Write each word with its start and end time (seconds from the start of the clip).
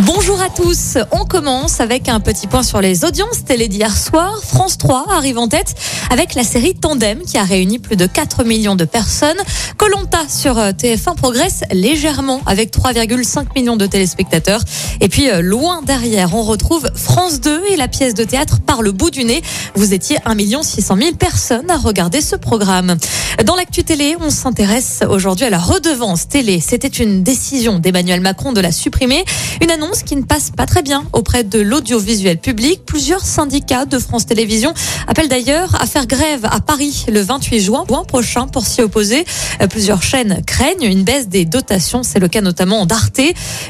Bonjour 0.00 0.42
à 0.42 0.50
tous. 0.50 0.98
On 1.12 1.24
commence 1.24 1.80
avec 1.80 2.08
un 2.08 2.18
petit 2.18 2.48
point 2.48 2.64
sur 2.64 2.80
les 2.80 3.04
audiences 3.04 3.44
télé 3.44 3.68
d'hier 3.68 3.96
soir. 3.96 4.40
France 4.42 4.76
3 4.76 5.06
arrive 5.12 5.38
en 5.38 5.46
tête 5.46 5.76
avec 6.10 6.34
la 6.34 6.42
série 6.42 6.74
Tandem 6.74 7.20
qui 7.22 7.38
a 7.38 7.44
réuni 7.44 7.78
plus 7.78 7.94
de 7.94 8.06
4 8.06 8.42
millions 8.42 8.74
de 8.74 8.84
personnes. 8.84 9.36
Colanta 9.76 10.28
sur 10.28 10.58
euh, 10.58 10.72
TF1 10.72 11.14
progresse 11.14 11.62
légèrement 11.70 12.40
avec 12.44 12.76
3,5 12.76 13.54
millions 13.54 13.76
de 13.76 13.86
téléspectateurs. 13.86 14.62
Et 15.00 15.08
puis 15.08 15.30
euh, 15.30 15.40
loin 15.40 15.80
derrière, 15.82 16.34
on 16.34 16.42
retrouve 16.42 16.90
France 16.96 17.40
2 17.40 17.62
et 17.70 17.76
la 17.76 17.86
pièce 17.86 18.14
de 18.14 18.24
théâtre 18.24 18.58
par 18.66 18.82
le 18.82 18.90
bout 18.90 19.10
du 19.10 19.22
nez. 19.22 19.42
Vous 19.76 19.94
étiez 19.94 20.18
1 20.24 20.62
600 20.64 20.96
000 20.96 21.14
personnes 21.14 21.70
à 21.70 21.76
regarder 21.76 22.20
ce 22.20 22.34
programme. 22.34 22.96
Dans 23.44 23.54
l'actu 23.54 23.84
télé, 23.84 24.16
on 24.20 24.30
s'intéresse 24.30 25.04
aujourd'hui 25.08 25.46
à 25.46 25.50
la 25.50 25.58
redevance 25.58 26.26
télé. 26.26 26.58
C'était 26.60 26.88
une 26.88 27.22
décision 27.22 27.78
d'Emmanuel 27.78 28.20
Macron 28.20 28.52
de 28.52 28.60
la 28.60 28.72
supprimer. 28.72 29.24
Qui 30.04 30.16
ne 30.16 30.22
passe 30.22 30.50
pas 30.50 30.66
très 30.66 30.82
bien 30.82 31.04
auprès 31.12 31.44
de 31.44 31.60
l'audiovisuel 31.60 32.38
public. 32.38 32.84
Plusieurs 32.86 33.24
syndicats 33.24 33.84
de 33.84 33.98
France 33.98 34.26
Télévisions 34.26 34.74
appellent 35.06 35.28
d'ailleurs 35.28 35.80
à 35.80 35.86
faire 35.86 36.06
grève 36.06 36.44
à 36.44 36.60
Paris 36.60 37.04
le 37.08 37.20
28 37.20 37.60
juin, 37.60 37.84
juin 37.88 38.04
prochain 38.04 38.46
pour 38.46 38.66
s'y 38.66 38.82
opposer. 38.82 39.24
Euh, 39.60 39.66
plusieurs 39.66 40.02
chaînes 40.02 40.42
craignent 40.46 40.84
une 40.84 41.04
baisse 41.04 41.28
des 41.28 41.44
dotations. 41.44 42.02
C'est 42.02 42.18
le 42.18 42.28
cas 42.28 42.40
notamment 42.40 42.86
d'Arte. 42.86 43.20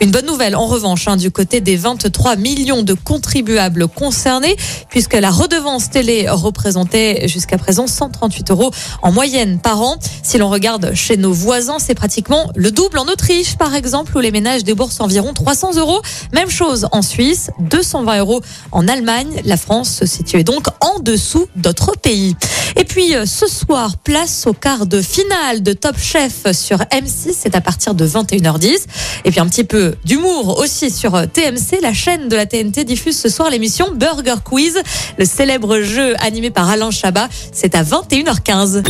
Une 0.00 0.10
bonne 0.10 0.26
nouvelle 0.26 0.56
en 0.56 0.66
revanche 0.66 1.08
hein, 1.08 1.16
du 1.16 1.30
côté 1.30 1.60
des 1.60 1.76
23 1.76 2.36
millions 2.36 2.82
de 2.82 2.94
contribuables 2.94 3.88
concernés 3.88 4.56
puisque 4.88 5.14
la 5.14 5.30
redevance 5.30 5.90
télé 5.90 6.28
représentait 6.28 7.28
jusqu'à 7.28 7.58
présent 7.58 7.86
138 7.86 8.50
euros 8.50 8.70
en 9.02 9.12
moyenne 9.12 9.58
par 9.60 9.80
an. 9.80 9.96
Si 10.22 10.38
l'on 10.38 10.50
regarde 10.50 10.92
chez 10.94 11.16
nos 11.16 11.32
voisins, 11.32 11.78
c'est 11.78 11.94
pratiquement 11.94 12.50
le 12.54 12.70
double 12.70 12.98
en 12.98 13.06
Autriche 13.06 13.56
par 13.56 13.74
exemple 13.74 14.16
où 14.16 14.20
les 14.20 14.30
ménages 14.30 14.64
déboursent 14.64 15.00
environ 15.00 15.32
300 15.32 15.76
euros. 15.76 15.99
Même 16.32 16.50
chose 16.50 16.88
en 16.92 17.02
Suisse, 17.02 17.50
220 17.60 18.18
euros 18.18 18.42
en 18.72 18.88
Allemagne. 18.88 19.40
La 19.44 19.56
France 19.56 19.90
se 19.90 20.06
situe 20.06 20.44
donc 20.44 20.66
en 20.80 21.00
dessous 21.00 21.46
d'autres 21.56 21.96
pays. 21.96 22.36
Et 22.76 22.84
puis 22.84 23.14
euh, 23.14 23.26
ce 23.26 23.46
soir, 23.46 23.98
place 23.98 24.46
au 24.46 24.52
quart 24.52 24.86
de 24.86 25.02
finale 25.02 25.62
de 25.62 25.72
Top 25.72 25.98
Chef 25.98 26.50
sur 26.52 26.78
M6. 26.78 27.34
C'est 27.36 27.54
à 27.54 27.60
partir 27.60 27.94
de 27.94 28.06
21h10. 28.06 28.84
Et 29.24 29.30
puis 29.30 29.40
un 29.40 29.46
petit 29.46 29.64
peu 29.64 29.94
d'humour 30.04 30.58
aussi 30.58 30.90
sur 30.90 31.14
euh, 31.14 31.26
TMC. 31.26 31.80
La 31.82 31.92
chaîne 31.92 32.28
de 32.28 32.36
la 32.36 32.46
TNT 32.46 32.84
diffuse 32.84 33.18
ce 33.18 33.28
soir 33.28 33.50
l'émission 33.50 33.92
Burger 33.94 34.36
Quiz, 34.44 34.78
le 35.18 35.24
célèbre 35.24 35.80
jeu 35.80 36.14
animé 36.20 36.50
par 36.50 36.68
Alain 36.68 36.90
Chabat. 36.90 37.28
C'est 37.52 37.74
à 37.74 37.82
21h15. 37.82 38.82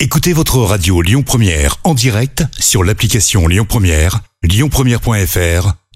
Écoutez 0.00 0.32
votre 0.32 0.58
radio 0.58 1.02
Lyon 1.02 1.22
Première 1.22 1.76
en 1.82 1.92
direct 1.92 2.44
sur 2.58 2.84
l'application 2.84 3.48
Lyon 3.48 3.66
Première, 3.68 4.20
lyonpremière.fr 4.44 5.72